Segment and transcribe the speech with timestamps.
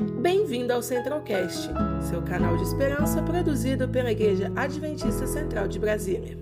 [0.00, 1.68] Bem-vindo ao Centralcast,
[2.08, 6.38] seu canal de esperança produzido pela Igreja Adventista Central de Brasília.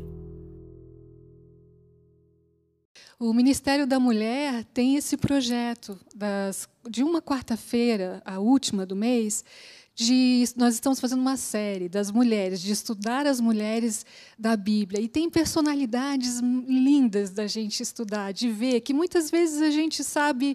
[3.19, 9.45] O Ministério da Mulher tem esse projeto das, de uma quarta-feira, a última do mês,
[9.99, 14.07] de, nós estamos fazendo uma série das mulheres, de estudar as mulheres
[14.39, 15.01] da Bíblia.
[15.01, 20.55] E tem personalidades lindas da gente estudar, de ver, que muitas vezes a gente sabe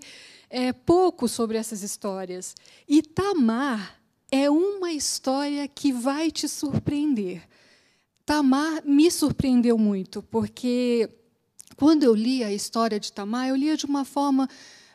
[0.49, 2.55] é, pouco sobre essas histórias.
[2.87, 3.99] E Tamar
[4.31, 7.43] é uma história que vai te surpreender.
[8.25, 11.09] Tamar me surpreendeu muito, porque
[11.75, 14.47] quando eu li a história de Tamar, eu lia de uma forma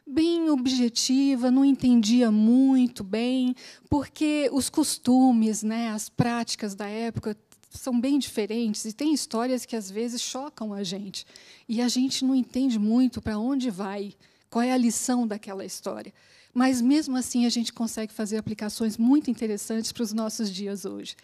[0.09, 3.55] bem objetiva, não entendia muito bem,
[3.89, 7.37] porque os costumes, né, as práticas da época
[7.71, 11.27] são bem diferentes e tem histórias que às vezes chocam a gente
[11.69, 14.15] e a gente não entende muito para onde vai,
[14.51, 16.13] qual é a lição daquela história.
[16.55, 21.15] Mas mesmo assim a gente consegue fazer aplicações muito interessantes para os nossos dias hoje.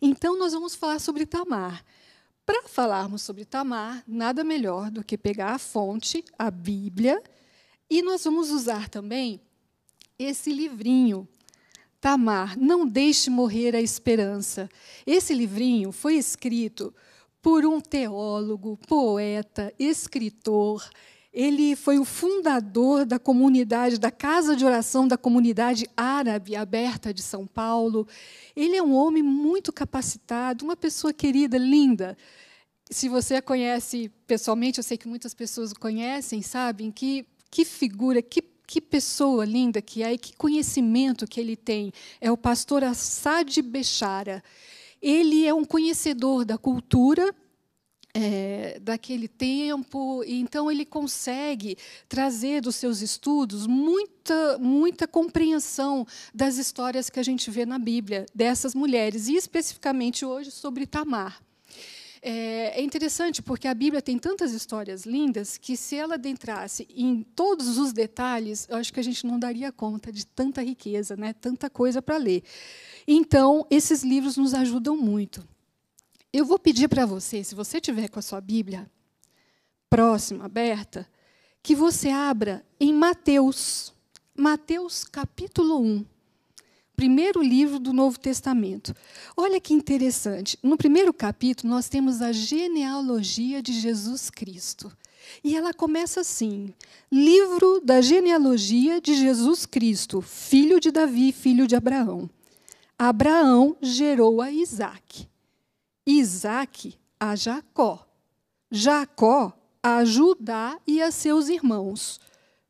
[0.00, 1.84] Então nós vamos falar sobre Tamar.
[2.46, 7.20] Para falarmos sobre Tamar, nada melhor do que pegar a fonte, a Bíblia,
[7.94, 9.40] e nós vamos usar também
[10.18, 11.28] esse livrinho,
[12.00, 14.68] Tamar, Não Deixe Morrer a Esperança.
[15.06, 16.92] Esse livrinho foi escrito
[17.40, 20.84] por um teólogo, poeta, escritor.
[21.32, 27.22] Ele foi o fundador da comunidade, da Casa de Oração da Comunidade Árabe Aberta de
[27.22, 28.08] São Paulo.
[28.56, 32.18] Ele é um homem muito capacitado, uma pessoa querida, linda.
[32.90, 37.24] Se você a conhece pessoalmente, eu sei que muitas pessoas o conhecem, sabem que
[37.54, 41.92] que figura, que, que pessoa linda que é e que conhecimento que ele tem.
[42.20, 44.42] É o pastor Assad Bechara.
[45.00, 47.32] Ele é um conhecedor da cultura
[48.12, 56.56] é, daquele tempo, e então ele consegue trazer dos seus estudos muita, muita compreensão das
[56.56, 61.40] histórias que a gente vê na Bíblia dessas mulheres, e especificamente hoje sobre Tamar.
[62.26, 67.22] É, é interessante porque a Bíblia tem tantas histórias lindas que, se ela adentrasse em
[67.22, 71.34] todos os detalhes, eu acho que a gente não daria conta de tanta riqueza, né?
[71.34, 72.42] tanta coisa para ler.
[73.06, 75.46] Então, esses livros nos ajudam muito.
[76.32, 78.90] Eu vou pedir para você, se você tiver com a sua Bíblia
[79.90, 81.06] próxima, aberta,
[81.62, 83.92] que você abra em Mateus,
[84.34, 86.13] Mateus capítulo 1
[86.96, 88.94] primeiro livro do Novo Testamento.
[89.36, 90.58] Olha que interessante.
[90.62, 94.90] No primeiro capítulo, nós temos a genealogia de Jesus Cristo.
[95.42, 96.72] E ela começa assim:
[97.10, 102.28] Livro da genealogia de Jesus Cristo, filho de Davi, filho de Abraão.
[102.98, 105.28] Abraão gerou a Isaac.
[106.06, 108.06] Isaac a Jacó.
[108.70, 109.52] Jacó
[109.82, 112.20] a Judá e a seus irmãos.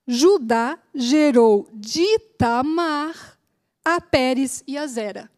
[0.07, 3.34] Judá gerou de Tamar
[3.85, 5.31] a Pérez e a Zera.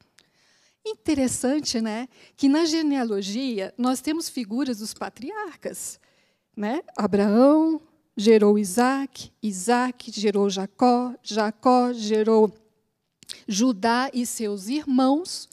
[0.85, 2.09] Interessante, né?
[2.37, 5.99] Que na genealogia nós temos figuras dos patriarcas,
[6.57, 6.81] né?
[6.97, 7.81] Abraão
[8.17, 12.53] gerou Isaac, Isaac gerou Jacó, Jacó gerou
[13.49, 15.49] Judá e seus irmãos.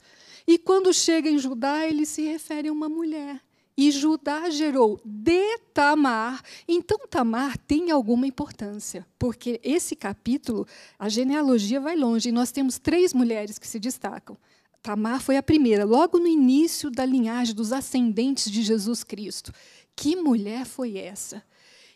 [0.46, 3.40] E quando chega em Judá, ele se refere a uma mulher.
[3.76, 6.42] E Judá gerou de Tamar.
[6.68, 10.66] Então, Tamar tem alguma importância, porque esse capítulo,
[10.98, 14.36] a genealogia vai longe, e nós temos três mulheres que se destacam.
[14.80, 19.52] Tamar foi a primeira, logo no início da linhagem dos ascendentes de Jesus Cristo.
[19.96, 21.42] Que mulher foi essa?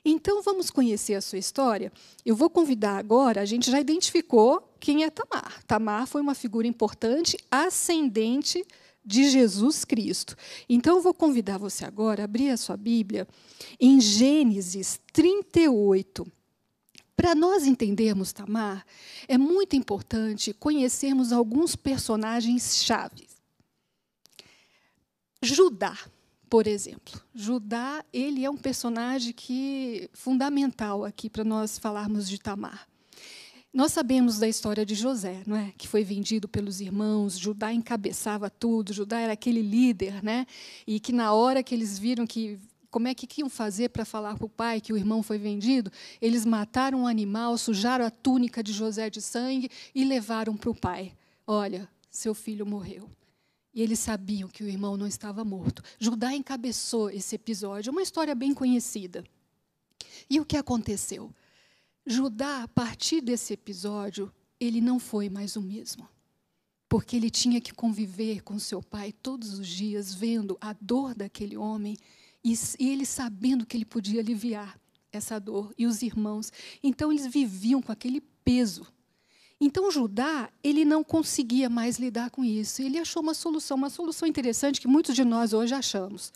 [0.04, 1.92] Então, vamos conhecer a sua história.
[2.24, 5.62] Eu vou convidar agora, a gente já identificou quem é Tamar.
[5.64, 8.66] Tamar foi uma figura importante, ascendente de
[9.08, 10.36] Jesus Cristo.
[10.68, 13.26] Então, eu vou convidar você agora a abrir a sua Bíblia
[13.80, 16.26] em Gênesis 38.
[17.16, 18.86] Para nós entendermos Tamar,
[19.26, 23.38] é muito importante conhecermos alguns personagens chaves.
[25.42, 25.98] Judá,
[26.48, 27.20] por exemplo.
[27.34, 32.86] Judá, ele é um personagem que fundamental aqui para nós falarmos de Tamar.
[33.72, 35.72] Nós sabemos da história de José, não é?
[35.76, 40.46] que foi vendido pelos irmãos, Judá encabeçava tudo, Judá era aquele líder, né?
[40.86, 42.58] e que na hora que eles viram que
[42.90, 45.92] como é que iam fazer para falar para o pai que o irmão foi vendido?
[46.20, 50.74] Eles mataram um animal, sujaram a túnica de José de sangue e levaram para o
[50.74, 51.12] pai.
[51.46, 53.10] Olha, seu filho morreu.
[53.74, 55.82] E eles sabiam que o irmão não estava morto.
[55.98, 59.22] Judá encabeçou esse episódio, uma história bem conhecida.
[60.28, 61.30] E o que aconteceu?
[62.08, 66.08] Judá, a partir desse episódio, ele não foi mais o mesmo.
[66.88, 71.54] Porque ele tinha que conviver com seu pai todos os dias, vendo a dor daquele
[71.56, 71.98] homem
[72.42, 74.80] e, ele sabendo que ele podia aliviar
[75.12, 76.50] essa dor, e os irmãos.
[76.82, 78.86] Então, eles viviam com aquele peso.
[79.60, 82.80] Então Judá, ele não conseguia mais lidar com isso.
[82.80, 86.32] Ele achou uma solução, uma solução interessante que muitos de nós hoje achamos.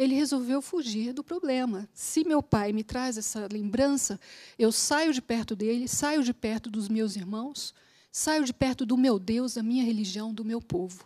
[0.00, 1.86] Ele resolveu fugir do problema.
[1.92, 4.18] Se meu pai me traz essa lembrança,
[4.58, 7.74] eu saio de perto dele, saio de perto dos meus irmãos,
[8.10, 11.04] saio de perto do meu Deus, da minha religião, do meu povo.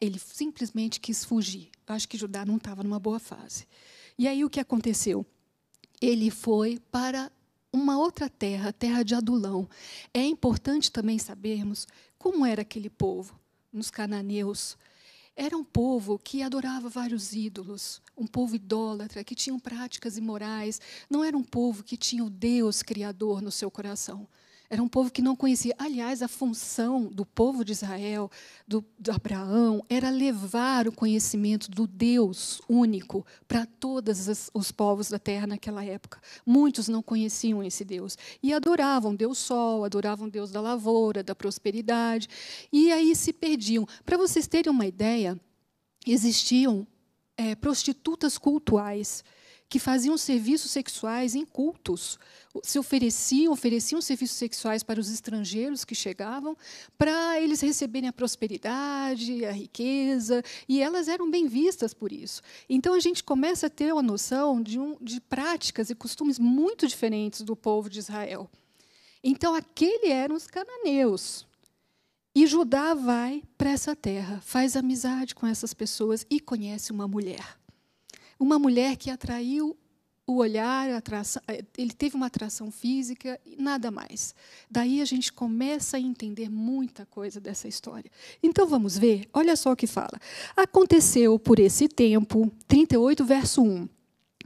[0.00, 1.68] Ele simplesmente quis fugir.
[1.86, 3.68] Acho que Judá não estava numa boa fase.
[4.16, 5.26] E aí o que aconteceu?
[6.00, 7.30] Ele foi para
[7.70, 9.68] uma outra terra, a terra de Adulão.
[10.14, 11.86] É importante também sabermos
[12.18, 13.38] como era aquele povo,
[13.70, 14.78] nos cananeus.
[15.34, 20.80] Era um povo que adorava vários ídolos, um povo idólatra, que tinham práticas imorais.
[21.08, 24.28] Não era um povo que tinha o Deus Criador no seu coração.
[24.72, 25.74] Era um povo que não conhecia.
[25.76, 28.30] Aliás, a função do povo de Israel,
[28.66, 35.18] do, de Abraão, era levar o conhecimento do Deus único para todos os povos da
[35.18, 36.22] terra naquela época.
[36.46, 42.26] Muitos não conheciam esse Deus e adoravam Deus Sol, adoravam Deus da lavoura, da prosperidade,
[42.72, 43.86] e aí se perdiam.
[44.06, 45.38] Para vocês terem uma ideia,
[46.06, 46.86] existiam
[47.36, 49.22] é, prostitutas cultuais
[49.72, 52.18] que faziam serviços sexuais em cultos.
[52.62, 56.54] Se ofereciam, ofereciam serviços sexuais para os estrangeiros que chegavam,
[56.98, 62.42] para eles receberem a prosperidade, a riqueza, e elas eram bem vistas por isso.
[62.68, 66.86] Então a gente começa a ter uma noção de, um, de práticas e costumes muito
[66.86, 68.50] diferentes do povo de Israel.
[69.24, 71.46] Então aquele eram os cananeus.
[72.34, 77.61] E Judá vai para essa terra, faz amizade com essas pessoas e conhece uma mulher
[78.42, 79.76] uma mulher que atraiu
[80.26, 84.34] o olhar, atração, eh, ele teve uma atração física e nada mais.
[84.70, 88.10] Daí a gente começa a entender muita coisa dessa história.
[88.42, 89.28] Então vamos ver?
[89.32, 90.18] Olha só o que fala.
[90.56, 93.88] Aconteceu por esse tempo, 38, verso 1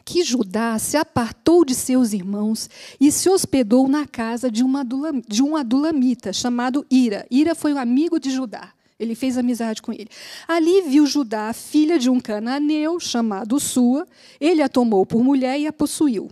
[0.05, 2.71] que Judá se apartou de seus irmãos
[3.01, 4.85] e se hospedou na casa de, uma,
[5.27, 7.27] de um adulamita chamado Ira.
[7.29, 8.73] Ira foi um amigo de Judá.
[8.99, 10.09] Ele fez amizade com ele.
[10.49, 14.07] Ali viu Judá, filha de um cananeu chamado Sua.
[14.41, 16.31] Ele a tomou por mulher e a possuiu.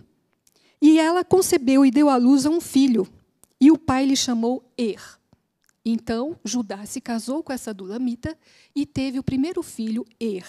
[0.81, 3.07] E ela concebeu e deu à luz a um filho.
[3.61, 5.01] E o pai lhe chamou Er.
[5.85, 8.35] Então Judá se casou com essa dulamita
[8.75, 10.45] e teve o primeiro filho, Er.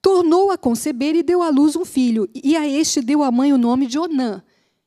[0.00, 2.28] Tornou a conceber e deu à luz um filho.
[2.34, 4.42] E a este deu a mãe o nome de Onã.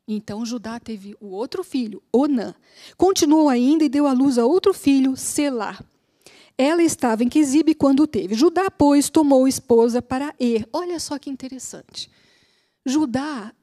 [0.07, 2.56] Então Judá teve o outro filho, Onã.
[2.98, 5.80] Continuou ainda e deu à luz a outro filho, Selá.
[6.61, 8.35] Ela estava em Quisibe quando teve.
[8.35, 10.67] Judá, pois, tomou esposa para Er.
[10.73, 12.11] Olha só que interessante.
[12.85, 13.53] Judá,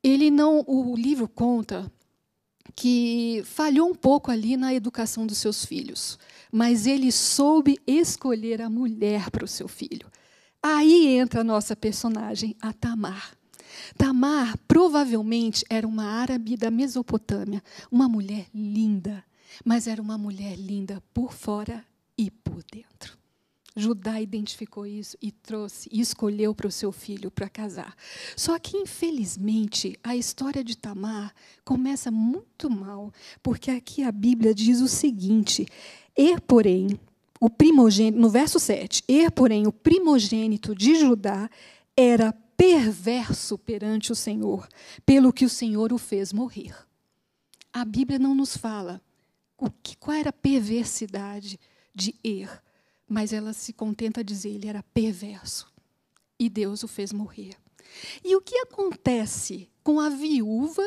[0.00, 1.90] ele não, o livro conta
[2.76, 6.16] que falhou um pouco ali na educação dos seus filhos,
[6.52, 10.08] mas ele soube escolher a mulher para o seu filho.
[10.62, 13.36] Aí entra a nossa personagem, a Tamar.
[13.98, 17.60] Tamar provavelmente era uma árabe da Mesopotâmia,
[17.90, 19.24] uma mulher linda,
[19.64, 21.84] mas era uma mulher linda por fora
[22.16, 23.18] e por dentro.
[23.76, 27.96] Judá identificou isso e trouxe e escolheu para o seu filho para casar.
[28.36, 31.34] Só que, infelizmente, a história de Tamar
[31.64, 33.12] começa muito mal,
[33.42, 35.66] porque aqui a Bíblia diz o seguinte:
[36.16, 36.88] Er, porém,
[37.40, 41.50] o primogênito, no verso 7, Er, porém, o primogênito de Judá
[41.96, 44.68] era perverso perante o Senhor,
[45.04, 46.76] pelo que o Senhor o fez morrer.
[47.72, 49.02] A Bíblia não nos fala
[49.58, 51.58] o que, qual era a perversidade
[51.94, 52.62] de Er,
[53.08, 55.72] mas ela se contenta a dizer ele era perverso
[56.38, 57.56] e Deus o fez morrer.
[58.24, 60.82] E o que acontece com a viúva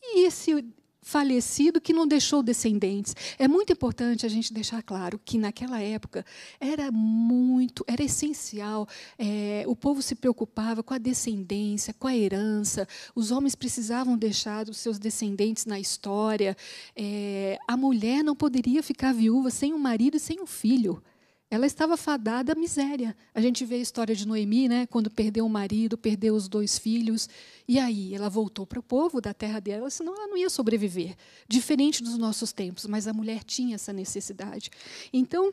[0.00, 0.64] e esse
[1.08, 3.16] falecido que não deixou descendentes.
[3.38, 6.22] É muito importante a gente deixar claro que naquela época
[6.60, 8.86] era muito, era essencial.
[9.18, 12.86] É, o povo se preocupava com a descendência, com a herança.
[13.14, 16.54] Os homens precisavam deixar os seus descendentes na história.
[16.94, 21.02] É, a mulher não poderia ficar viúva sem um marido e sem um filho.
[21.50, 23.16] Ela estava fadada à miséria.
[23.34, 26.78] A gente vê a história de Noemi, né, quando perdeu o marido, perdeu os dois
[26.78, 27.28] filhos.
[27.66, 31.16] E aí ela voltou para o povo da terra dela, senão ela não ia sobreviver.
[31.48, 34.70] Diferente dos nossos tempos, mas a mulher tinha essa necessidade.
[35.10, 35.52] Então,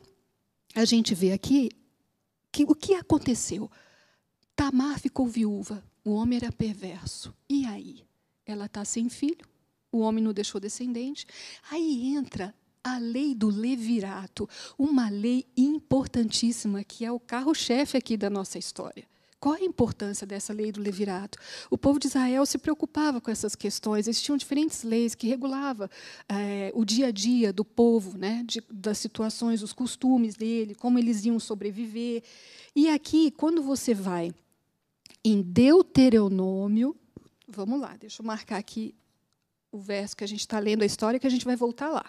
[0.74, 1.70] a gente vê aqui
[2.52, 3.70] que o que aconteceu?
[4.54, 7.34] Tamar ficou viúva, o homem era perverso.
[7.48, 8.04] E aí?
[8.44, 9.44] Ela está sem filho,
[9.90, 11.26] o homem não deixou descendente.
[11.70, 12.54] Aí entra
[12.86, 19.04] a lei do levirato, uma lei importantíssima que é o carro-chefe aqui da nossa história.
[19.40, 21.36] Qual a importância dessa lei do levirato?
[21.68, 24.06] O povo de Israel se preocupava com essas questões.
[24.06, 25.90] Existiam diferentes leis que regulavam
[26.28, 30.96] é, o dia a dia do povo, né, de, das situações, os costumes dele, como
[30.96, 32.22] eles iam sobreviver.
[32.74, 34.32] E aqui, quando você vai
[35.24, 36.96] em Deuteronômio,
[37.48, 38.94] vamos lá, deixa eu marcar aqui
[39.72, 42.04] o verso que a gente está lendo a história, que a gente vai voltar lá.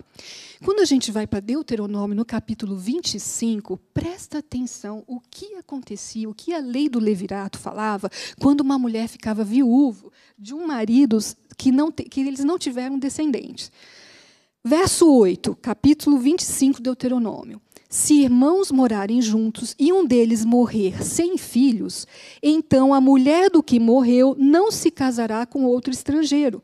[0.64, 6.34] Quando a gente vai para Deuteronômio, no capítulo 25, presta atenção o que acontecia, o
[6.34, 8.10] que a lei do levirato falava
[8.40, 11.18] quando uma mulher ficava viúva de um marido
[11.58, 13.72] que, não, que eles não tiveram descendentes.
[14.64, 17.62] Verso 8, capítulo 25 de Deuteronômio.
[17.90, 22.06] Se irmãos morarem juntos e um deles morrer sem filhos,
[22.44, 26.62] então a mulher do que morreu não se casará com outro estrangeiro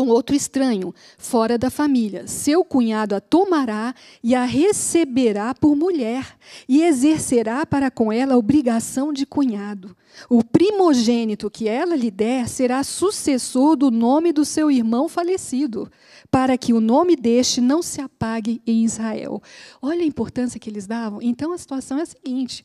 [0.00, 2.26] com outro estranho, fora da família.
[2.26, 8.38] Seu cunhado a tomará e a receberá por mulher, e exercerá para com ela a
[8.38, 9.94] obrigação de cunhado.
[10.26, 15.92] O primogênito que ela lhe der será sucessor do nome do seu irmão falecido,
[16.30, 19.42] para que o nome deste não se apague em Israel.
[19.82, 21.20] Olha a importância que eles davam.
[21.20, 22.64] Então a situação é a seguinte: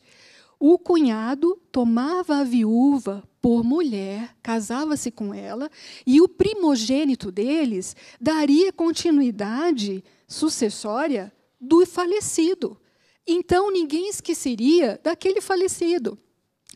[0.58, 5.70] o cunhado tomava a viúva por mulher, casava-se com ela,
[6.06, 12.76] e o primogênito deles daria continuidade sucessória do falecido.
[13.26, 16.18] Então ninguém esqueceria daquele falecido.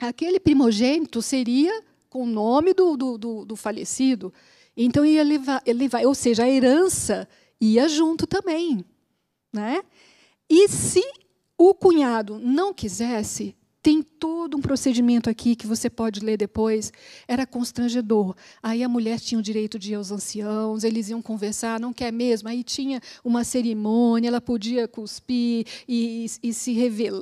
[0.01, 4.33] Aquele primogênito seria com o nome do, do, do, do falecido.
[4.77, 7.29] Então levar, levar, ou seja, a herança
[7.61, 8.85] ia junto também.
[9.53, 9.83] Né?
[10.49, 11.03] E se
[11.57, 16.93] o cunhado não quisesse, tem todo um procedimento aqui que você pode ler depois.
[17.27, 18.35] Era constrangedor.
[18.63, 22.13] Aí a mulher tinha o direito de ir aos anciãos, eles iam conversar, não quer
[22.13, 22.49] mesmo.
[22.49, 26.73] Aí tinha uma cerimônia, ela podia cuspir e, e se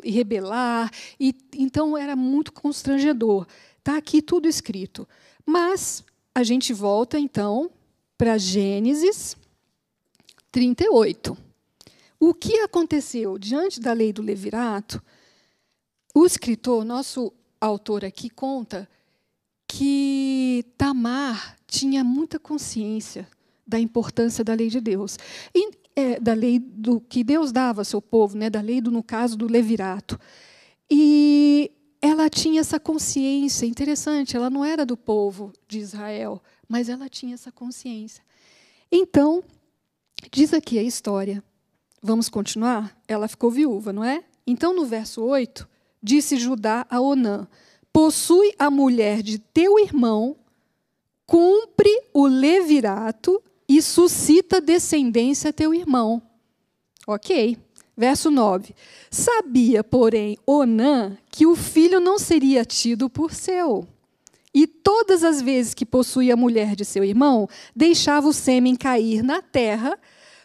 [0.04, 0.90] rebelar.
[1.18, 3.46] E, então era muito constrangedor.
[3.78, 5.08] Está aqui tudo escrito.
[5.46, 7.70] Mas a gente volta então
[8.16, 9.36] para Gênesis
[10.50, 11.38] 38.
[12.18, 15.00] O que aconteceu diante da lei do levirato?
[16.14, 18.88] O escritor, nosso autor aqui, conta
[19.66, 23.28] que Tamar tinha muita consciência
[23.66, 25.18] da importância da lei de Deus,
[25.54, 28.90] e, é, da lei do que Deus dava ao seu povo, né, da lei do,
[28.90, 30.18] no caso do levirato.
[30.90, 34.36] E ela tinha essa consciência interessante.
[34.36, 38.24] Ela não era do povo de Israel, mas ela tinha essa consciência.
[38.90, 39.42] Então,
[40.30, 41.42] diz aqui a história.
[42.00, 42.96] Vamos continuar?
[43.06, 44.24] Ela ficou viúva, não é?
[44.46, 45.68] Então, no verso 8,
[46.02, 47.46] disse Judá a Onã:
[47.92, 50.36] Possui a mulher de teu irmão,
[51.26, 56.22] cumpre o levirato e suscita descendência a teu irmão.
[57.06, 57.56] Ok.
[57.96, 58.76] Verso 9.
[59.10, 63.88] Sabia, porém, Onã que o filho não seria tido por seu.
[64.54, 69.22] E todas as vezes que possuía a mulher de seu irmão, deixava o sêmen cair
[69.22, 69.98] na terra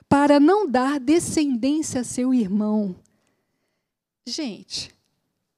[0.09, 2.95] para não dar descendência a seu irmão.
[4.25, 4.92] Gente,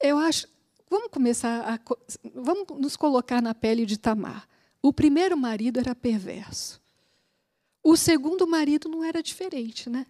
[0.01, 0.47] eu acho.
[0.89, 1.79] Vamos começar a.
[2.33, 4.47] Vamos nos colocar na pele de Tamar.
[4.81, 6.81] O primeiro marido era perverso.
[7.83, 10.05] O segundo marido não era diferente, né?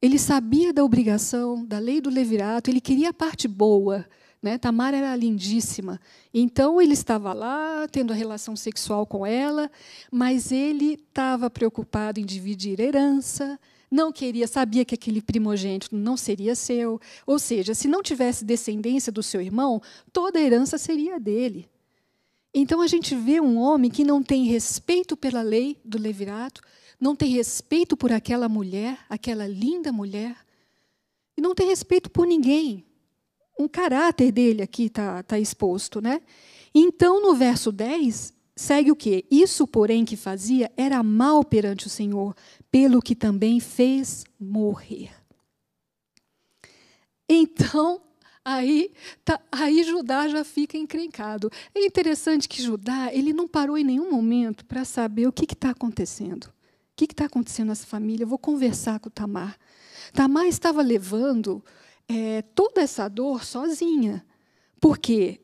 [0.00, 4.04] Ele sabia da obrigação, da lei do levirato, ele queria a parte boa.
[4.42, 4.58] Né?
[4.58, 6.00] Tamar era lindíssima.
[6.34, 9.70] Então ele estava lá, tendo a relação sexual com ela,
[10.10, 13.58] mas ele estava preocupado em dividir herança,
[13.92, 16.98] não queria, sabia que aquele primogênito não seria seu.
[17.26, 21.68] Ou seja, se não tivesse descendência do seu irmão, toda a herança seria dele.
[22.54, 26.62] Então a gente vê um homem que não tem respeito pela lei do levirato,
[26.98, 30.36] não tem respeito por aquela mulher, aquela linda mulher,
[31.36, 32.86] e não tem respeito por ninguém.
[33.58, 36.00] Um caráter dele aqui está tá exposto.
[36.00, 36.22] Né?
[36.74, 39.24] Então, no verso 10, segue o quê?
[39.30, 42.34] Isso, porém, que fazia era mal perante o Senhor,
[42.72, 45.10] pelo que também fez morrer.
[47.28, 48.00] Então,
[48.42, 51.50] aí, tá, aí Judá já fica encrencado.
[51.74, 55.70] É interessante que Judá ele não parou em nenhum momento para saber o que está
[55.70, 56.44] acontecendo.
[56.46, 56.52] O
[56.96, 58.24] que está acontecendo nessa família?
[58.24, 59.58] Eu vou conversar com Tamar.
[60.14, 61.62] Tamar estava levando
[62.08, 64.24] é, toda essa dor sozinha.
[64.80, 65.41] Por quê?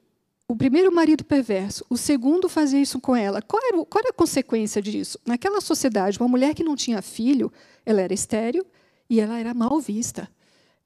[0.48, 3.42] O primeiro marido perverso, o segundo fazia isso com ela.
[3.42, 5.20] Qual era, qual era a consequência disso?
[5.26, 7.52] Naquela sociedade, uma mulher que não tinha filho,
[7.84, 8.66] ela era estéril
[9.10, 10.26] e ela era mal vista.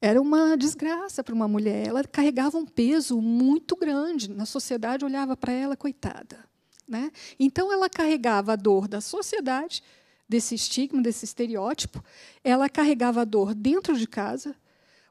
[0.01, 1.87] Era uma desgraça para uma mulher.
[1.87, 4.29] Ela carregava um peso muito grande.
[4.29, 6.39] Na sociedade olhava para ela, coitada.
[6.85, 7.09] Né?
[7.39, 9.81] Então ela carregava a dor da sociedade,
[10.27, 12.03] desse estigma, desse estereótipo.
[12.43, 14.53] Ela carregava a dor dentro de casa,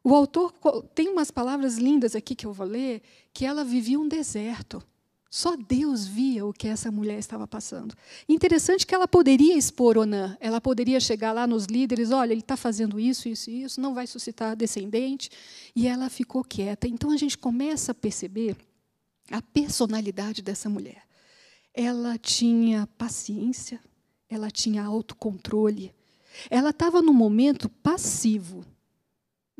[0.05, 0.53] o autor
[0.95, 4.83] tem umas palavras lindas aqui que eu vou ler, que ela vivia um deserto.
[5.31, 7.95] Só Deus via o que essa mulher estava passando.
[8.29, 12.55] Interessante que ela poderia expor Onã, ela poderia chegar lá nos líderes, olha, ele está
[12.55, 15.31] fazendo isso, isso e isso, não vai suscitar descendente,
[15.75, 16.87] e ela ficou quieta.
[16.87, 18.57] Então a gente começa a perceber
[19.31, 21.03] a personalidade dessa mulher.
[21.73, 23.81] Ela tinha paciência,
[24.29, 25.95] ela tinha autocontrole.
[26.51, 28.67] Ela estava no momento passivo.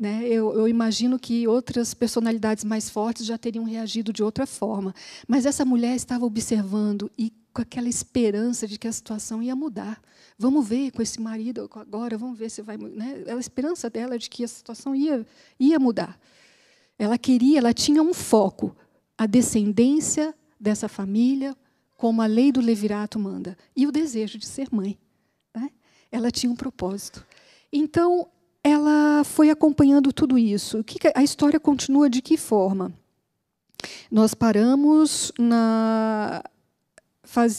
[0.03, 0.27] Né?
[0.27, 4.93] Eu, eu, imagino que outras personalidades mais fortes já teriam reagido de outra forma.
[5.25, 10.01] Mas essa mulher estava observando e com aquela esperança de que a situação ia mudar.
[10.37, 12.75] Vamos ver com esse marido agora, vamos ver se vai.
[12.75, 13.23] Né?
[13.29, 15.25] A esperança dela de que a situação ia,
[15.57, 16.19] ia mudar.
[16.99, 18.75] Ela queria, ela tinha um foco:
[19.17, 21.55] a descendência dessa família,
[21.95, 24.99] como a lei do levirato manda, e o desejo de ser mãe.
[25.55, 25.69] Né?
[26.11, 27.25] Ela tinha um propósito.
[27.71, 28.27] Então,
[28.63, 30.83] ela foi acompanhando tudo isso.
[31.13, 32.93] A história continua de que forma?
[34.09, 36.41] Nós paramos na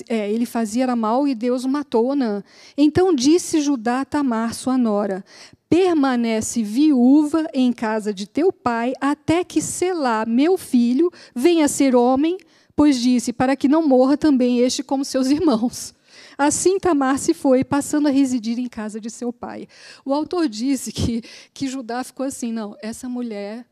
[0.08, 2.42] é, ele fazia mal e Deus matou Onã.
[2.76, 5.25] Então disse Judá a Tamar, sua nora:
[5.68, 12.38] permanece viúva em casa de teu pai, até que Selá, meu filho, venha ser homem,
[12.76, 15.94] pois disse, para que não morra também este como seus irmãos.
[16.36, 19.66] Assim Tamar se foi, passando a residir em casa de seu pai.
[20.04, 21.22] O autor disse que,
[21.52, 23.66] que Judá ficou assim: não, essa mulher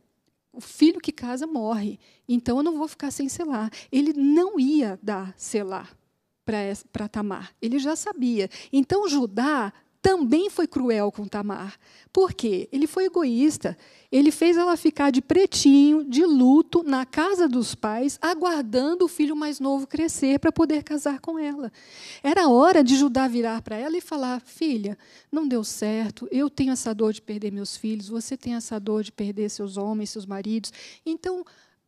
[0.52, 3.70] o filho que casa morre, então eu não vou ficar sem selar.
[3.90, 5.96] Ele não ia dar selar
[6.44, 8.50] para Tamar, ele já sabia.
[8.72, 9.72] Então Judá
[10.02, 11.78] também foi cruel com Tamar.
[12.12, 12.68] Por quê?
[12.72, 13.78] Ele foi egoísta.
[14.10, 19.36] Ele fez ela ficar de pretinho, de luto, na casa dos pais, aguardando o filho
[19.36, 21.72] mais novo crescer para poder casar com ela.
[22.20, 24.98] Era hora de Judá virar para ela e falar: Filha,
[25.30, 29.04] não deu certo, eu tenho essa dor de perder meus filhos, você tem essa dor
[29.04, 30.72] de perder seus homens, seus maridos.
[31.06, 31.44] Então,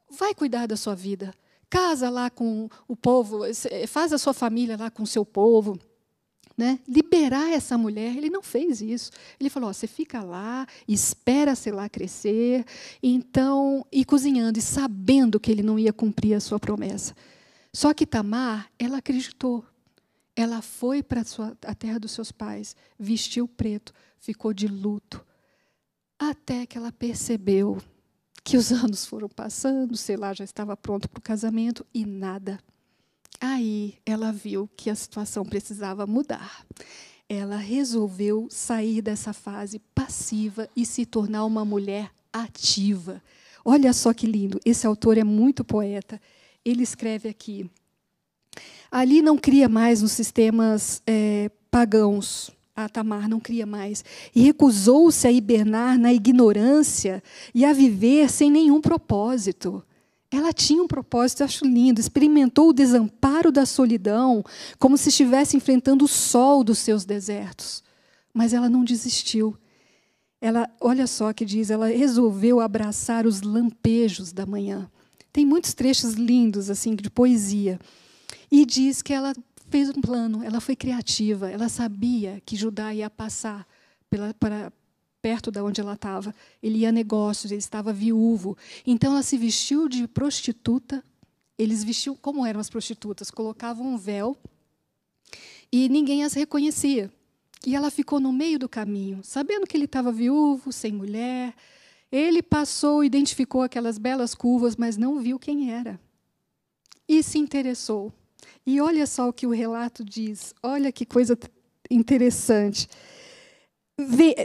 [0.09, 1.35] vai cuidar da sua vida.
[1.69, 3.41] Casa lá com o povo,
[3.89, 5.77] faz a sua família lá com o seu povo
[6.57, 8.17] né, liberar essa mulher.
[8.17, 9.11] Ele não fez isso.
[9.39, 12.65] Ele falou: você fica lá, espera, sei lá, crescer.
[13.03, 17.15] Então, e cozinhando, e sabendo que ele não ia cumprir a sua promessa.
[17.73, 19.65] Só que Tamar, ela acreditou.
[20.37, 21.23] Ela foi para
[21.67, 25.25] a terra dos seus pais, vestiu preto, ficou de luto,
[26.19, 27.81] até que ela percebeu
[28.43, 32.59] que os anos foram passando, sei lá, já estava pronto para o casamento e nada.
[33.45, 36.65] Aí ela viu que a situação precisava mudar.
[37.29, 43.23] Ela resolveu sair dessa fase passiva e se tornar uma mulher ativa.
[43.63, 46.19] Olha só que lindo, esse autor é muito poeta.
[46.65, 47.71] Ele escreve aqui:
[48.91, 52.51] ali não cria mais nos sistemas é, pagãos.
[52.75, 54.03] A Tamar não cria mais.
[54.35, 57.23] E recusou-se a hibernar na ignorância
[57.55, 59.85] e a viver sem nenhum propósito.
[60.35, 62.01] Ela tinha um propósito, eu acho lindo.
[62.01, 64.45] Experimentou o desamparo da solidão,
[64.79, 67.85] como se estivesse enfrentando o sol dos seus desertos.
[68.33, 69.57] Mas ela não desistiu.
[70.41, 74.91] Ela, olha só que diz, ela resolveu abraçar os lampejos da manhã.
[75.33, 77.79] Tem muitos trechos lindos assim de poesia.
[78.51, 79.33] E diz que ela
[79.71, 83.67] fez um plano, ela foi criativa, ela sabia que Judá ia passar
[84.11, 84.73] pela, para,
[85.25, 86.35] perto de onde ela estava.
[86.63, 88.59] Ele ia a negócios, ele estava viúvo.
[88.87, 91.03] Então ela se vestiu de prostituta.
[91.59, 94.37] Eles vestiam como eram as prostitutas, colocavam um véu
[95.73, 97.11] e ninguém as reconhecia.
[97.67, 101.55] E ela ficou no meio do caminho, sabendo que ele estava viúvo, sem mulher.
[102.13, 105.99] Ele passou, identificou aquelas belas curvas, mas não viu quem era.
[107.09, 108.13] E se interessou.
[108.67, 110.55] E olha só o que o relato diz.
[110.63, 111.39] Olha que coisa
[111.91, 112.89] interessante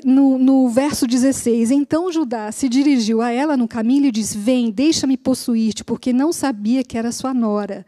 [0.06, 4.70] no, no, verso 16: Então Judá se dirigiu a ela no caminho e disse: Vem,
[4.70, 7.86] deixa-me possuir-te, porque não sabia que era sua nora.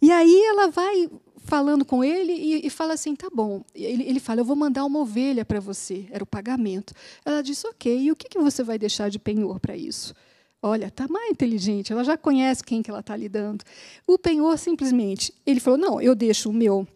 [0.00, 1.10] E aí ela vai
[1.44, 3.62] falando com ele e, e fala assim: Tá bom.
[3.74, 6.06] Ele, ele fala: Eu vou mandar uma ovelha para você.
[6.10, 6.94] Era o pagamento.
[7.24, 7.94] Ela disse: Ok.
[7.94, 10.14] E o que, que você vai deixar de penhor para isso?
[10.62, 11.92] Olha, tá mais inteligente.
[11.92, 13.64] Ela já conhece quem que ela está lidando.
[14.06, 16.88] O penhor simplesmente, ele falou: Não, eu deixo o meu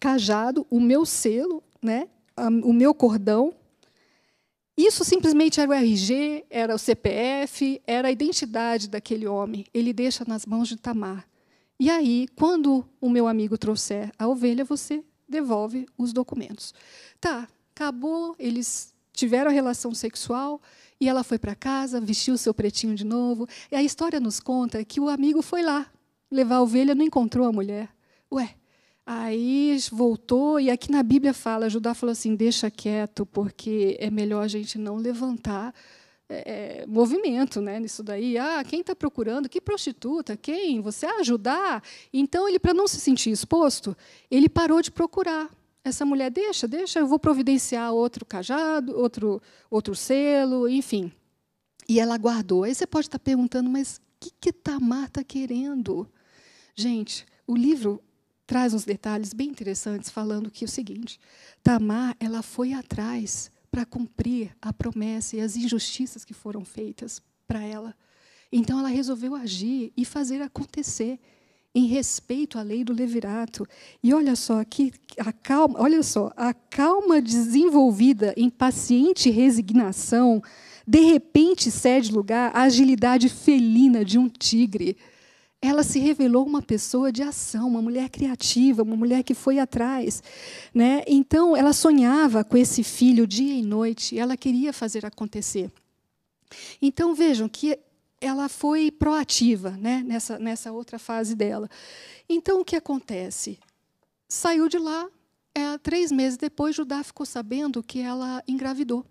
[0.00, 2.08] cajado, o meu selo, né?
[2.36, 3.54] O meu cordão.
[4.76, 9.66] Isso simplesmente era o RG, era o CPF, era a identidade daquele homem.
[9.72, 11.26] Ele deixa nas mãos de Tamar.
[11.78, 16.72] E aí, quando o meu amigo trouxer a ovelha, você devolve os documentos.
[17.20, 20.60] Tá, acabou, eles tiveram a relação sexual
[21.00, 23.48] e ela foi para casa, vestiu seu pretinho de novo.
[23.70, 25.90] E a história nos conta que o amigo foi lá
[26.30, 27.88] levar a ovelha, não encontrou a mulher.
[28.30, 28.54] Ué,
[29.04, 34.42] Aí voltou, e aqui na Bíblia fala, Judá falou assim: deixa quieto, porque é melhor
[34.42, 35.74] a gente não levantar
[36.28, 38.38] é, é movimento né, nisso daí.
[38.38, 39.48] Ah, quem está procurando?
[39.48, 40.36] Que prostituta?
[40.36, 40.80] Quem?
[40.80, 41.82] Você ajudar?
[42.12, 43.96] Então, ele, para não se sentir exposto,
[44.30, 45.50] ele parou de procurar.
[45.84, 51.10] Essa mulher, deixa, deixa, eu vou providenciar outro cajado, outro, outro selo, enfim.
[51.88, 52.62] E ela guardou.
[52.62, 56.08] Aí você pode estar perguntando, mas o que, que Tamar está querendo?
[56.76, 58.00] Gente, o livro
[58.52, 61.18] traz uns detalhes bem interessantes, falando que é o seguinte:
[61.62, 67.62] Tamar ela foi atrás para cumprir a promessa e as injustiças que foram feitas para
[67.62, 67.94] ela.
[68.52, 71.18] Então ela resolveu agir e fazer acontecer
[71.74, 73.66] em respeito à lei do levirato.
[74.02, 80.42] E olha só aqui, a calma, olha só, a calma desenvolvida em paciente resignação,
[80.86, 84.94] de repente cede lugar à agilidade felina de um tigre.
[85.64, 90.20] Ela se revelou uma pessoa de ação, uma mulher criativa, uma mulher que foi atrás.
[90.74, 91.04] Né?
[91.06, 95.70] Então, ela sonhava com esse filho dia e noite, ela queria fazer acontecer.
[96.80, 97.78] Então, vejam que
[98.20, 101.68] ela foi proativa né, nessa, nessa outra fase dela.
[102.28, 103.58] Então, o que acontece?
[104.28, 105.08] Saiu de lá,
[105.54, 109.04] é, três meses depois, Judá ficou sabendo que ela engravidou.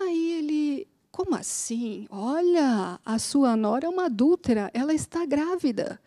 [0.00, 2.08] Aí ele, como assim?
[2.10, 6.00] Olha, a sua nora é uma adúltera, ela está grávida.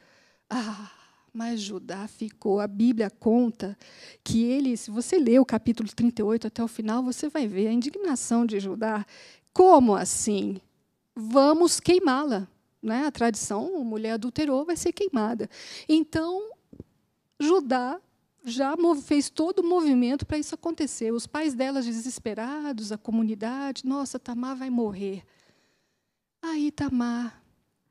[0.50, 0.92] Ah,
[1.34, 3.78] mas Judá ficou, a Bíblia conta
[4.24, 7.72] que ele, se você ler o capítulo 38 até o final, você vai ver a
[7.72, 9.06] indignação de Judá.
[9.54, 10.60] Como assim?
[11.16, 12.48] vamos queimá-la.
[12.84, 13.06] Né?
[13.08, 15.50] A tradição, mulher adulterou, vai ser queimada.
[15.90, 16.52] Então,
[17.40, 18.00] Judá
[18.46, 21.12] já fez todo o movimento para isso acontecer.
[21.12, 25.24] Os pais dela desesperados, a comunidade, nossa, Tamar vai morrer.
[26.42, 27.44] Aí Tamar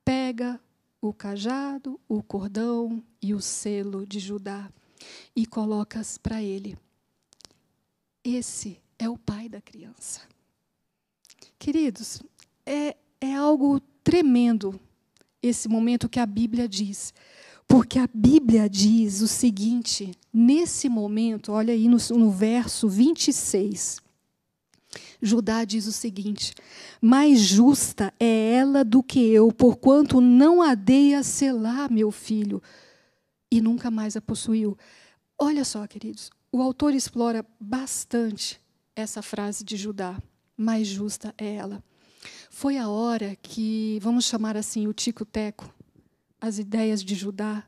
[0.04, 0.60] pega
[1.00, 4.70] o cajado, o cordão e o selo de Judá
[5.34, 6.78] e coloca para ele.
[8.22, 10.22] Esse é o pai da criança.
[11.58, 12.22] Queridos,
[12.64, 14.80] é, é algo tremendo
[15.42, 17.12] esse momento que a Bíblia diz.
[17.66, 24.02] Porque a Bíblia diz o seguinte, nesse momento, olha aí no, no verso 26.
[25.20, 26.54] Judá diz o seguinte:
[27.00, 32.62] Mais justa é ela do que eu, porquanto não a dei a selar, meu filho,
[33.50, 34.76] e nunca mais a possuiu.
[35.38, 38.60] Olha só, queridos, o autor explora bastante
[38.94, 40.16] essa frase de Judá:
[40.56, 41.82] Mais justa é ela.
[42.50, 45.73] Foi a hora que, vamos chamar assim, o tico-teco,
[46.44, 47.64] as ideias de Judá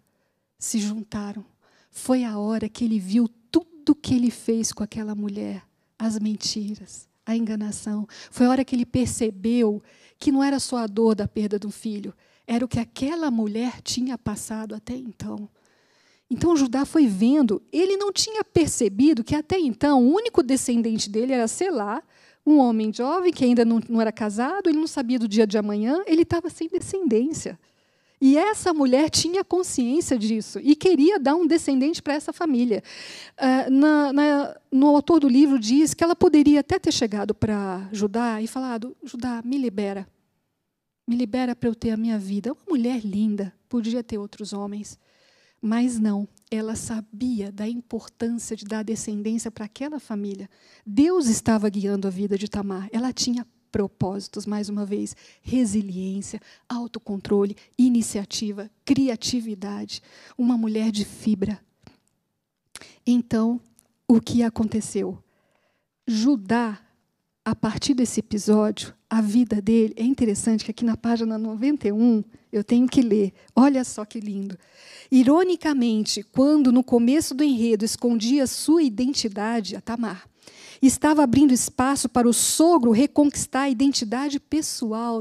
[0.58, 1.42] se juntaram.
[1.90, 5.62] Foi a hora que ele viu tudo que ele fez com aquela mulher,
[5.98, 8.06] as mentiras, a enganação.
[8.30, 9.82] Foi a hora que ele percebeu
[10.18, 12.14] que não era só a dor da perda do filho,
[12.46, 15.48] era o que aquela mulher tinha passado até então.
[16.28, 21.32] Então Judá foi vendo, ele não tinha percebido que até então o único descendente dele
[21.32, 22.02] era Selá,
[22.44, 25.56] um homem jovem que ainda não, não era casado, ele não sabia do dia de
[25.56, 27.58] amanhã, ele estava sem descendência.
[28.26, 32.82] E essa mulher tinha consciência disso e queria dar um descendente para essa família.
[33.38, 37.88] Uh, na, na, no autor do livro diz que ela poderia até ter chegado para
[37.92, 40.08] Judá e falado: Judá, me libera.
[41.06, 42.52] Me libera para eu ter a minha vida.
[42.52, 44.98] Uma mulher linda, podia ter outros homens.
[45.62, 50.50] Mas não, ela sabia da importância de dar descendência para aquela família.
[50.84, 52.88] Deus estava guiando a vida de Tamar.
[52.90, 60.00] Ela tinha propósitos, mais uma vez, resiliência, autocontrole, iniciativa, criatividade,
[60.38, 61.60] uma mulher de fibra.
[63.06, 63.60] Então,
[64.08, 65.22] o que aconteceu?
[66.06, 66.80] Judá,
[67.44, 72.64] a partir desse episódio, a vida dele, é interessante que aqui na página 91, eu
[72.64, 73.34] tenho que ler.
[73.54, 74.56] Olha só que lindo.
[75.12, 80.26] Ironicamente, quando no começo do enredo escondia sua identidade, a Tamar,
[80.82, 85.20] estava abrindo espaço para o sogro reconquistar a identidade pessoal,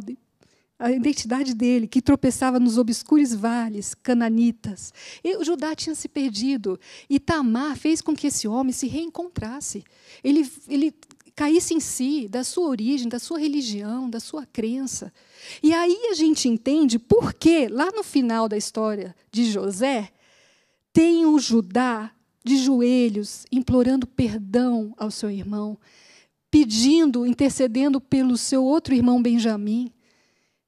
[0.78, 4.94] a identidade dele, que tropeçava nos obscuros vales cananitas.
[5.24, 6.80] E o Judá tinha se perdido.
[7.10, 9.84] E Tamar fez com que esse homem se reencontrasse.
[10.24, 10.94] Ele, ele
[11.36, 15.12] caísse em si, da sua origem, da sua religião, da sua crença.
[15.62, 20.12] E aí a gente entende por que, lá no final da história de José,
[20.94, 22.15] tem o Judá
[22.46, 25.78] de joelhos, implorando perdão ao seu irmão,
[26.52, 29.92] pedindo, intercedendo pelo seu outro irmão Benjamim,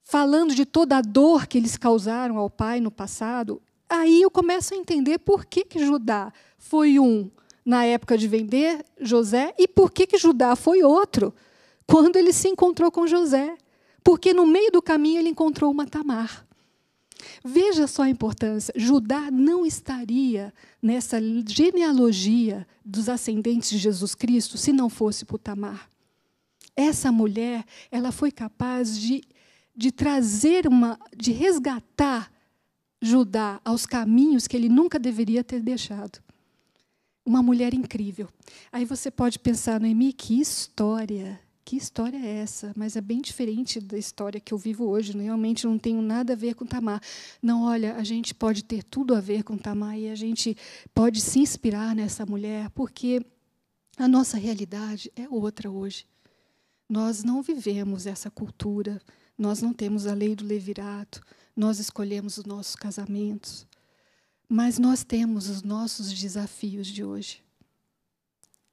[0.03, 3.61] falando de toda a dor que eles causaram ao pai no passado.
[3.87, 7.29] Aí eu começo a entender por que, que Judá foi um
[7.63, 11.31] na época de vender José e por que, que Judá foi outro
[11.85, 13.55] quando ele se encontrou com José.
[14.03, 16.46] Porque no meio do caminho ele encontrou uma Tamar.
[17.43, 18.73] Veja só a importância.
[18.75, 25.89] Judá não estaria nessa genealogia dos ascendentes de Jesus Cristo se não fosse por Tamar.
[26.75, 29.21] Essa mulher, ela foi capaz de,
[29.75, 32.31] de trazer uma, de resgatar
[33.01, 36.19] Judá aos caminhos que ele nunca deveria ter deixado
[37.27, 38.29] uma mulher incrível.
[38.71, 42.71] Aí você pode pensar, Noemi, que história, que história é essa?
[42.77, 45.17] Mas é bem diferente da história que eu vivo hoje.
[45.17, 45.25] Né?
[45.25, 47.01] Realmente não tenho nada a ver com Tamar.
[47.41, 50.55] Não, olha, a gente pode ter tudo a ver com Tamar e a gente
[50.95, 53.21] pode se inspirar nessa mulher, porque
[53.97, 56.05] a nossa realidade é outra hoje.
[56.87, 59.01] Nós não vivemos essa cultura,
[59.37, 61.21] nós não temos a lei do levirato,
[61.53, 63.67] nós escolhemos os nossos casamentos,
[64.47, 67.43] mas nós temos os nossos desafios de hoje.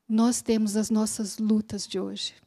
[0.08, 2.43] Nós temos as nossas lutas de hoje.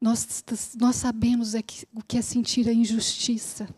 [0.00, 0.44] Nós,
[0.78, 1.60] nós sabemos é
[1.94, 3.68] o que é sentir a injustiça.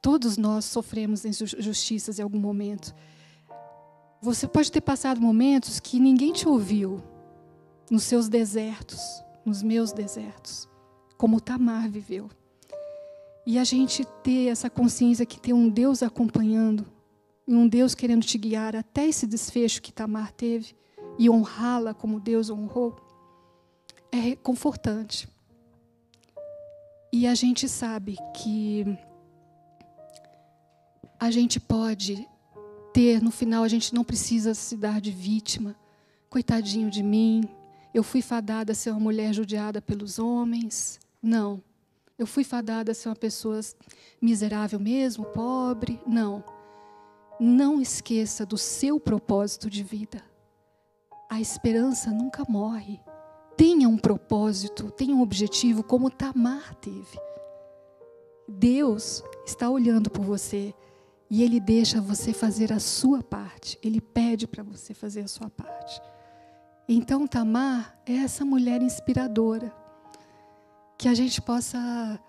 [0.00, 2.94] Todos nós sofremos injustiças em algum momento.
[4.20, 7.02] Você pode ter passado momentos que ninguém te ouviu
[7.90, 9.00] nos seus desertos,
[9.44, 10.68] nos meus desertos,
[11.18, 12.30] como Tamar viveu.
[13.46, 16.86] E a gente ter essa consciência que tem um Deus acompanhando,
[17.46, 20.74] e um Deus querendo te guiar até esse desfecho que Tamar teve
[21.18, 22.96] e honrá-la como Deus honrou,
[24.14, 25.28] é reconfortante.
[27.12, 28.96] E a gente sabe que
[31.18, 32.28] a gente pode
[32.92, 35.74] ter, no final, a gente não precisa se dar de vítima.
[36.30, 37.42] Coitadinho de mim,
[37.92, 41.00] eu fui fadada a ser uma mulher judiada pelos homens.
[41.20, 41.60] Não.
[42.16, 43.58] Eu fui fadada a ser uma pessoa
[44.22, 46.00] miserável mesmo, pobre.
[46.06, 46.44] Não.
[47.40, 50.22] Não esqueça do seu propósito de vida.
[51.28, 53.00] A esperança nunca morre.
[53.56, 57.18] Tenha um propósito, tenha um objetivo, como Tamar teve.
[58.48, 60.74] Deus está olhando por você
[61.30, 63.78] e Ele deixa você fazer a sua parte.
[63.82, 66.00] Ele pede para você fazer a sua parte.
[66.88, 69.74] Então, Tamar é essa mulher inspiradora.
[70.98, 72.20] Que a gente possa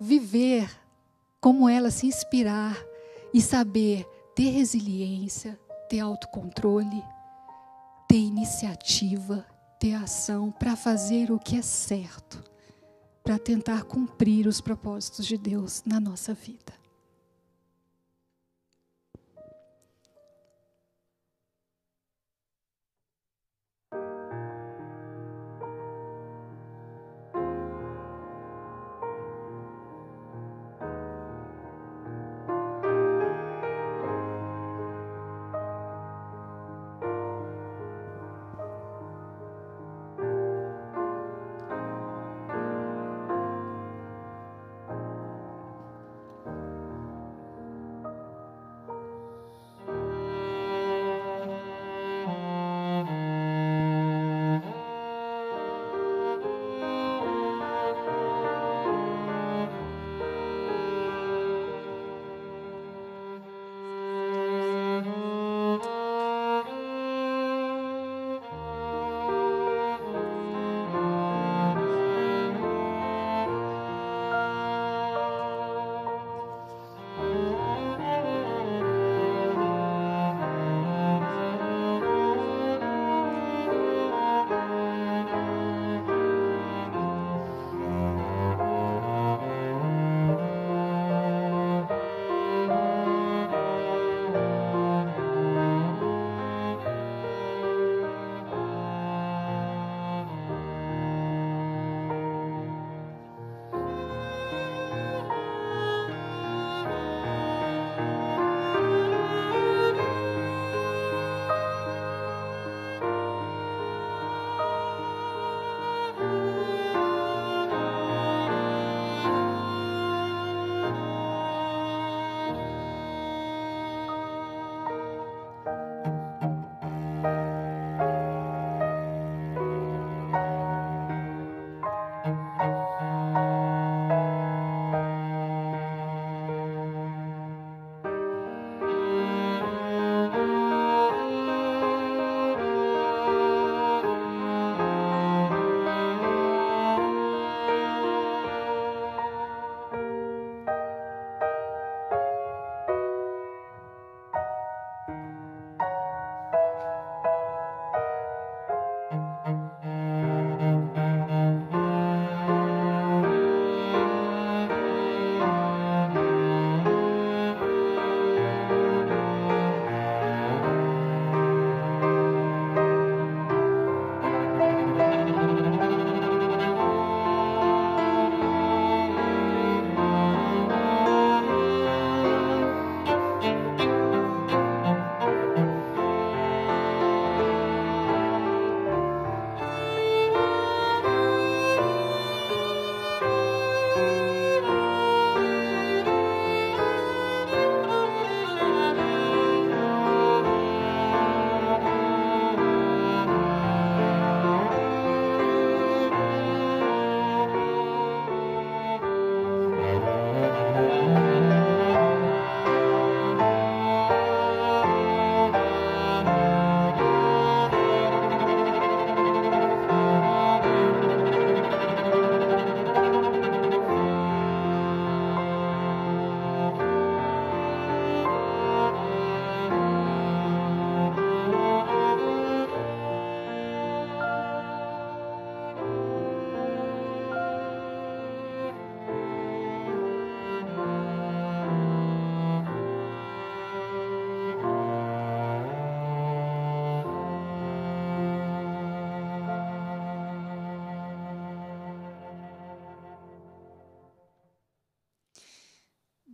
[0.00, 0.70] viver
[1.40, 2.76] como ela, se inspirar
[3.32, 7.02] e saber ter resiliência, ter autocontrole,
[8.08, 9.46] ter iniciativa,
[9.80, 12.44] ter ação para fazer o que é certo,
[13.24, 16.79] para tentar cumprir os propósitos de Deus na nossa vida.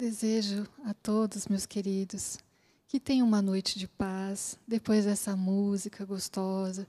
[0.06, 2.38] Desejo a todos, meus queridos,
[2.86, 6.86] que tenham uma noite de paz depois dessa música gostosa,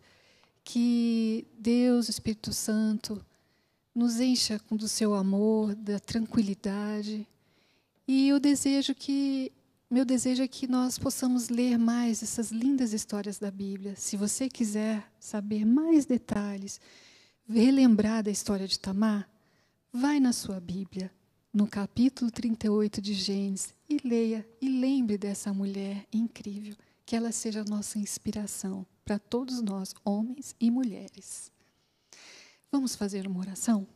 [0.64, 3.26] que Deus, o Espírito Santo,
[3.96, 7.28] nos encha do seu amor, da tranquilidade.
[8.08, 9.52] E eu desejo que
[9.90, 13.96] meu desejo é que nós possamos ler mais essas lindas histórias da Bíblia.
[13.96, 16.80] Se você quiser saber mais detalhes,
[17.50, 19.28] relembrar da história de Tamar,
[19.92, 21.12] vai na sua Bíblia,
[21.54, 27.62] no capítulo 38 de Gênesis, e leia e lembre dessa mulher incrível, que ela seja
[27.62, 31.52] a nossa inspiração para todos nós, homens e mulheres.
[32.72, 33.88] Vamos fazer uma oração?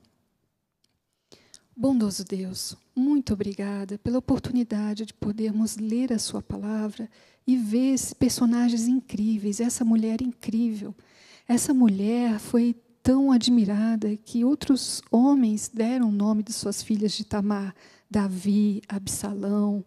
[1.76, 7.10] Bondoso Deus, muito obrigada pela oportunidade de podermos ler a Sua palavra
[7.46, 10.96] e ver esses personagens incríveis, essa mulher incrível.
[11.48, 17.26] Essa mulher foi tão admirada que outros homens deram o nome de suas filhas de
[17.26, 17.74] Tamar,
[18.10, 19.84] Davi, Absalão,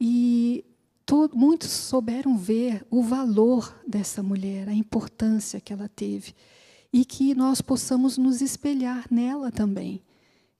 [0.00, 0.64] e
[1.04, 6.34] todo, muitos souberam ver o valor dessa mulher, a importância que ela teve,
[6.92, 10.02] e que nós possamos nos espelhar nela também.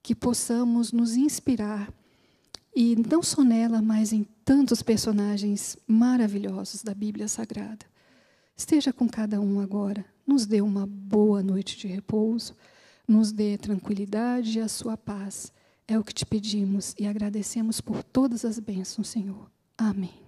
[0.02, 1.92] Que possamos nos inspirar,
[2.74, 7.84] e não só nela, mas em tantos personagens maravilhosos da Bíblia Sagrada.
[8.56, 12.54] Esteja com cada um agora, nos dê uma boa noite de repouso,
[13.08, 15.50] nos dê tranquilidade e a sua paz.
[15.86, 19.50] É o que te pedimos e agradecemos por todas as bênçãos, Senhor.
[19.78, 20.27] Amém.